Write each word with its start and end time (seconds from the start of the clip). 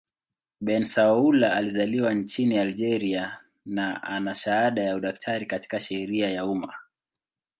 Bensaoula 0.61 1.53
alizaliwa 1.55 2.13
nchini 2.13 2.57
Algeria 2.59 3.37
na 3.65 4.03
ana 4.03 4.35
shahada 4.35 4.83
ya 4.83 4.95
udaktari 4.95 5.45
katika 5.45 5.79
sheria 5.79 6.29
ya 6.29 6.45
umma. 6.45 6.73